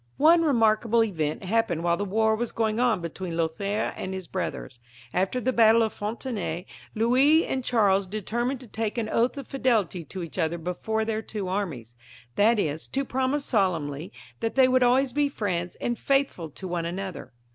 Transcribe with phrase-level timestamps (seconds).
[0.17, 4.79] One remarkable event happened while the war was going on between Lothaire and his brothers.
[5.13, 10.03] After the battle of Fontanet, Louis and Charles determined to take an oath of fidelity
[10.05, 12.87] to each other before their two \/'/ IX.] DESCENDANTS OF CHARLEMAGNE, 47 annies— that is,
[12.87, 17.33] to promise solemnly that they would always be friends and faithful to one another.